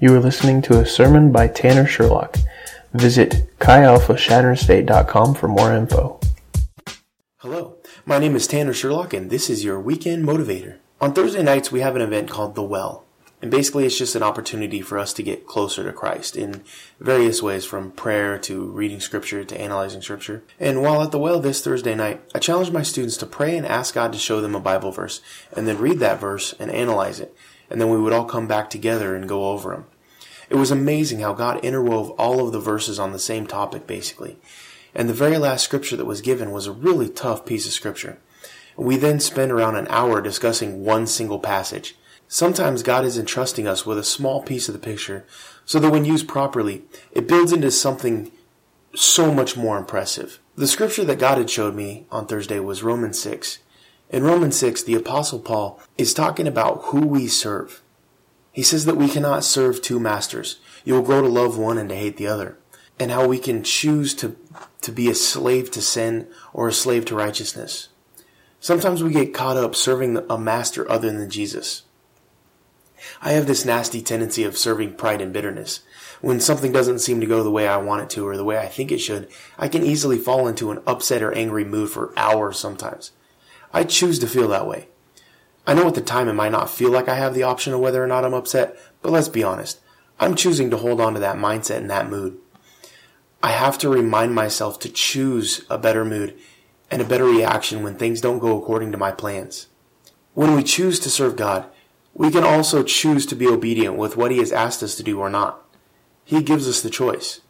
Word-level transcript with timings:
You 0.00 0.14
are 0.14 0.20
listening 0.20 0.62
to 0.62 0.78
a 0.78 0.86
sermon 0.86 1.32
by 1.32 1.48
Tanner 1.48 1.84
Sherlock. 1.84 2.36
Visit 2.94 3.50
chialphashatterstate.com 3.58 5.34
for 5.34 5.48
more 5.48 5.74
info. 5.74 6.20
Hello, 7.38 7.78
my 8.06 8.20
name 8.20 8.36
is 8.36 8.46
Tanner 8.46 8.72
Sherlock, 8.72 9.12
and 9.12 9.28
this 9.28 9.50
is 9.50 9.64
your 9.64 9.80
weekend 9.80 10.24
motivator. 10.24 10.76
On 11.00 11.12
Thursday 11.12 11.42
nights, 11.42 11.72
we 11.72 11.80
have 11.80 11.96
an 11.96 12.02
event 12.02 12.30
called 12.30 12.54
The 12.54 12.62
Well. 12.62 13.06
And 13.42 13.50
basically, 13.50 13.86
it's 13.86 13.98
just 13.98 14.14
an 14.14 14.22
opportunity 14.22 14.82
for 14.82 15.00
us 15.00 15.12
to 15.14 15.22
get 15.24 15.46
closer 15.48 15.82
to 15.82 15.92
Christ 15.92 16.36
in 16.36 16.62
various 17.00 17.42
ways, 17.42 17.64
from 17.64 17.90
prayer 17.90 18.38
to 18.38 18.66
reading 18.66 19.00
scripture 19.00 19.42
to 19.42 19.60
analyzing 19.60 20.02
scripture. 20.02 20.44
And 20.60 20.80
while 20.80 21.02
at 21.02 21.10
the 21.10 21.18
well 21.18 21.40
this 21.40 21.60
Thursday 21.60 21.96
night, 21.96 22.20
I 22.32 22.38
challenged 22.38 22.72
my 22.72 22.84
students 22.84 23.16
to 23.16 23.26
pray 23.26 23.56
and 23.56 23.66
ask 23.66 23.94
God 23.94 24.12
to 24.12 24.18
show 24.20 24.40
them 24.40 24.54
a 24.54 24.60
Bible 24.60 24.92
verse, 24.92 25.20
and 25.56 25.66
then 25.66 25.78
read 25.78 25.98
that 25.98 26.20
verse 26.20 26.54
and 26.60 26.70
analyze 26.70 27.18
it. 27.18 27.34
And 27.70 27.80
then 27.80 27.90
we 27.90 27.98
would 27.98 28.12
all 28.12 28.24
come 28.24 28.46
back 28.46 28.70
together 28.70 29.14
and 29.14 29.28
go 29.28 29.50
over 29.50 29.70
them. 29.70 29.86
It 30.50 30.56
was 30.56 30.70
amazing 30.70 31.20
how 31.20 31.34
God 31.34 31.62
interwove 31.62 32.14
all 32.18 32.44
of 32.44 32.52
the 32.52 32.60
verses 32.60 32.98
on 32.98 33.12
the 33.12 33.18
same 33.18 33.46
topic, 33.46 33.86
basically. 33.86 34.38
And 34.94 35.08
the 35.08 35.14
very 35.14 35.36
last 35.36 35.64
scripture 35.64 35.96
that 35.96 36.06
was 36.06 36.22
given 36.22 36.50
was 36.50 36.66
a 36.66 36.72
really 36.72 37.08
tough 37.08 37.44
piece 37.44 37.66
of 37.66 37.72
scripture. 37.72 38.18
We 38.76 38.96
then 38.96 39.20
spent 39.20 39.52
around 39.52 39.76
an 39.76 39.88
hour 39.90 40.20
discussing 40.22 40.84
one 40.84 41.06
single 41.06 41.38
passage. 41.38 41.96
Sometimes 42.28 42.82
God 42.82 43.04
is 43.04 43.18
entrusting 43.18 43.66
us 43.66 43.84
with 43.84 43.98
a 43.98 44.04
small 44.04 44.42
piece 44.42 44.68
of 44.68 44.72
the 44.72 44.78
picture 44.78 45.26
so 45.64 45.78
that 45.78 45.90
when 45.90 46.04
used 46.04 46.28
properly, 46.28 46.84
it 47.12 47.28
builds 47.28 47.52
into 47.52 47.70
something 47.70 48.30
so 48.94 49.32
much 49.32 49.56
more 49.56 49.78
impressive. 49.78 50.38
The 50.56 50.66
scripture 50.66 51.04
that 51.04 51.18
God 51.18 51.38
had 51.38 51.50
showed 51.50 51.74
me 51.74 52.06
on 52.10 52.26
Thursday 52.26 52.58
was 52.58 52.82
Romans 52.82 53.18
6. 53.20 53.58
In 54.10 54.24
Romans 54.24 54.56
6, 54.56 54.84
the 54.84 54.94
apostle 54.94 55.38
Paul 55.38 55.80
is 55.98 56.14
talking 56.14 56.46
about 56.46 56.84
who 56.84 57.06
we 57.06 57.26
serve. 57.26 57.82
He 58.52 58.62
says 58.62 58.86
that 58.86 58.96
we 58.96 59.08
cannot 59.08 59.44
serve 59.44 59.82
two 59.82 60.00
masters. 60.00 60.60
You 60.84 60.94
will 60.94 61.02
grow 61.02 61.20
to 61.20 61.28
love 61.28 61.58
one 61.58 61.76
and 61.76 61.90
to 61.90 61.94
hate 61.94 62.16
the 62.16 62.26
other. 62.26 62.58
And 62.98 63.10
how 63.10 63.26
we 63.26 63.38
can 63.38 63.62
choose 63.62 64.14
to, 64.14 64.34
to 64.80 64.90
be 64.90 65.10
a 65.10 65.14
slave 65.14 65.70
to 65.72 65.82
sin 65.82 66.26
or 66.54 66.68
a 66.68 66.72
slave 66.72 67.04
to 67.06 67.14
righteousness. 67.14 67.88
Sometimes 68.60 69.02
we 69.02 69.12
get 69.12 69.34
caught 69.34 69.58
up 69.58 69.76
serving 69.76 70.16
a 70.28 70.38
master 70.38 70.90
other 70.90 71.12
than 71.12 71.30
Jesus. 71.30 71.82
I 73.20 73.32
have 73.32 73.46
this 73.46 73.64
nasty 73.64 74.00
tendency 74.00 74.42
of 74.42 74.58
serving 74.58 74.94
pride 74.94 75.20
and 75.20 75.32
bitterness. 75.32 75.80
When 76.20 76.40
something 76.40 76.72
doesn't 76.72 76.98
seem 77.00 77.20
to 77.20 77.26
go 77.26 77.44
the 77.44 77.50
way 77.50 77.68
I 77.68 77.76
want 77.76 78.02
it 78.02 78.10
to 78.10 78.26
or 78.26 78.36
the 78.36 78.44
way 78.44 78.58
I 78.58 78.66
think 78.66 78.90
it 78.90 78.98
should, 78.98 79.28
I 79.58 79.68
can 79.68 79.84
easily 79.84 80.18
fall 80.18 80.48
into 80.48 80.70
an 80.70 80.82
upset 80.86 81.22
or 81.22 81.30
angry 81.32 81.64
mood 81.64 81.90
for 81.90 82.12
hours 82.16 82.58
sometimes. 82.58 83.12
I 83.72 83.84
choose 83.84 84.18
to 84.20 84.26
feel 84.26 84.48
that 84.48 84.66
way. 84.66 84.88
I 85.66 85.74
know 85.74 85.86
at 85.86 85.94
the 85.94 86.00
time 86.00 86.28
it 86.28 86.34
might 86.34 86.52
not 86.52 86.70
feel 86.70 86.90
like 86.90 87.08
I 87.08 87.16
have 87.16 87.34
the 87.34 87.42
option 87.42 87.72
of 87.72 87.80
whether 87.80 88.02
or 88.02 88.06
not 88.06 88.24
I'm 88.24 88.34
upset, 88.34 88.76
but 89.02 89.12
let's 89.12 89.28
be 89.28 89.44
honest. 89.44 89.80
I'm 90.18 90.34
choosing 90.34 90.70
to 90.70 90.78
hold 90.78 91.00
on 91.00 91.14
to 91.14 91.20
that 91.20 91.36
mindset 91.36 91.76
and 91.76 91.90
that 91.90 92.08
mood. 92.08 92.38
I 93.42 93.52
have 93.52 93.78
to 93.78 93.88
remind 93.88 94.34
myself 94.34 94.80
to 94.80 94.88
choose 94.88 95.64
a 95.70 95.78
better 95.78 96.04
mood 96.04 96.36
and 96.90 97.02
a 97.02 97.04
better 97.04 97.26
reaction 97.26 97.82
when 97.82 97.94
things 97.94 98.20
don't 98.20 98.38
go 98.38 98.58
according 98.58 98.92
to 98.92 98.98
my 98.98 99.12
plans. 99.12 99.68
When 100.34 100.56
we 100.56 100.62
choose 100.62 100.98
to 101.00 101.10
serve 101.10 101.36
God, 101.36 101.66
we 102.14 102.30
can 102.30 102.44
also 102.44 102.82
choose 102.82 103.26
to 103.26 103.36
be 103.36 103.46
obedient 103.46 103.96
with 103.96 104.16
what 104.16 104.30
He 104.30 104.38
has 104.38 104.52
asked 104.52 104.82
us 104.82 104.96
to 104.96 105.02
do 105.02 105.20
or 105.20 105.30
not. 105.30 105.64
He 106.24 106.42
gives 106.42 106.66
us 106.66 106.80
the 106.80 106.90
choice. 106.90 107.40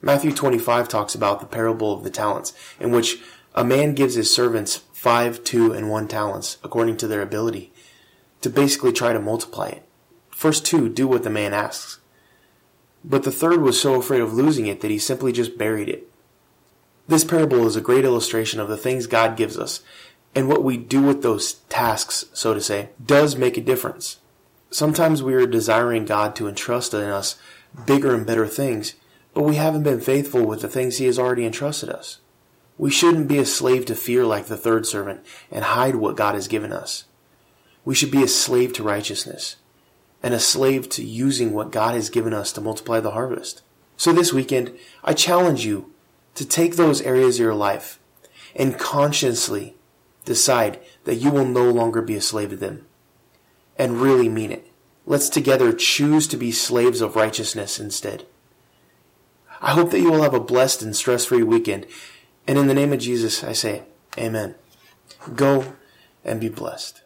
Matthew 0.00 0.30
25 0.30 0.88
talks 0.88 1.14
about 1.14 1.40
the 1.40 1.46
parable 1.46 1.92
of 1.92 2.04
the 2.04 2.10
talents, 2.10 2.52
in 2.78 2.92
which 2.92 3.20
a 3.56 3.64
man 3.64 3.94
gives 3.94 4.14
his 4.14 4.32
servants 4.32 4.82
five, 4.92 5.42
two, 5.42 5.72
and 5.72 5.88
one 5.88 6.06
talents 6.06 6.58
according 6.62 6.98
to 6.98 7.08
their 7.08 7.22
ability 7.22 7.72
to 8.42 8.50
basically 8.50 8.92
try 8.92 9.12
to 9.12 9.20
multiply 9.20 9.68
it. 9.68 9.82
First 10.30 10.66
two 10.66 10.88
do 10.88 11.08
what 11.08 11.22
the 11.22 11.30
man 11.30 11.54
asks. 11.54 11.98
But 13.02 13.22
the 13.22 13.32
third 13.32 13.62
was 13.62 13.80
so 13.80 13.94
afraid 13.94 14.20
of 14.20 14.34
losing 14.34 14.66
it 14.66 14.80
that 14.80 14.90
he 14.90 14.98
simply 14.98 15.32
just 15.32 15.56
buried 15.56 15.88
it. 15.88 16.10
This 17.08 17.24
parable 17.24 17.66
is 17.66 17.76
a 17.76 17.80
great 17.80 18.04
illustration 18.04 18.60
of 18.60 18.68
the 18.68 18.76
things 18.76 19.06
God 19.06 19.36
gives 19.36 19.58
us 19.58 19.82
and 20.34 20.48
what 20.48 20.62
we 20.62 20.76
do 20.76 21.00
with 21.00 21.22
those 21.22 21.54
tasks, 21.70 22.26
so 22.34 22.52
to 22.52 22.60
say, 22.60 22.90
does 23.04 23.36
make 23.36 23.56
a 23.56 23.62
difference. 23.62 24.18
Sometimes 24.70 25.22
we 25.22 25.32
are 25.32 25.46
desiring 25.46 26.04
God 26.04 26.36
to 26.36 26.46
entrust 26.46 26.92
in 26.92 27.00
us 27.00 27.38
bigger 27.86 28.14
and 28.14 28.26
better 28.26 28.46
things, 28.46 28.94
but 29.32 29.44
we 29.44 29.54
haven't 29.54 29.82
been 29.82 30.00
faithful 30.00 30.44
with 30.44 30.60
the 30.60 30.68
things 30.68 30.98
He 30.98 31.06
has 31.06 31.18
already 31.18 31.46
entrusted 31.46 31.88
us. 31.88 32.18
We 32.78 32.90
shouldn't 32.90 33.28
be 33.28 33.38
a 33.38 33.46
slave 33.46 33.86
to 33.86 33.94
fear 33.94 34.24
like 34.24 34.46
the 34.46 34.56
third 34.56 34.86
servant 34.86 35.24
and 35.50 35.64
hide 35.64 35.96
what 35.96 36.16
God 36.16 36.34
has 36.34 36.48
given 36.48 36.72
us. 36.72 37.04
We 37.84 37.94
should 37.94 38.10
be 38.10 38.22
a 38.22 38.28
slave 38.28 38.72
to 38.74 38.82
righteousness 38.82 39.56
and 40.22 40.34
a 40.34 40.40
slave 40.40 40.88
to 40.90 41.04
using 41.04 41.52
what 41.52 41.70
God 41.70 41.94
has 41.94 42.10
given 42.10 42.34
us 42.34 42.52
to 42.52 42.60
multiply 42.60 43.00
the 43.00 43.12
harvest. 43.12 43.62
So 43.96 44.12
this 44.12 44.32
weekend, 44.32 44.76
I 45.04 45.14
challenge 45.14 45.64
you 45.64 45.92
to 46.34 46.44
take 46.44 46.76
those 46.76 47.00
areas 47.00 47.36
of 47.36 47.44
your 47.44 47.54
life 47.54 47.98
and 48.54 48.78
consciously 48.78 49.74
decide 50.24 50.80
that 51.04 51.14
you 51.14 51.30
will 51.30 51.44
no 51.44 51.70
longer 51.70 52.02
be 52.02 52.16
a 52.16 52.20
slave 52.20 52.50
to 52.50 52.56
them 52.56 52.86
and 53.78 54.00
really 54.00 54.28
mean 54.28 54.50
it. 54.50 54.70
Let's 55.06 55.28
together 55.28 55.72
choose 55.72 56.26
to 56.28 56.36
be 56.36 56.50
slaves 56.50 57.00
of 57.00 57.16
righteousness 57.16 57.78
instead. 57.78 58.26
I 59.60 59.72
hope 59.72 59.90
that 59.92 60.00
you 60.00 60.10
will 60.10 60.22
have 60.22 60.34
a 60.34 60.40
blessed 60.40 60.82
and 60.82 60.94
stress 60.94 61.24
free 61.26 61.42
weekend. 61.42 61.86
And 62.48 62.58
in 62.58 62.66
the 62.66 62.74
name 62.74 62.92
of 62.92 63.00
Jesus, 63.00 63.42
I 63.42 63.52
say, 63.52 63.82
Amen. 64.18 64.54
Go 65.34 65.74
and 66.24 66.40
be 66.40 66.48
blessed. 66.48 67.02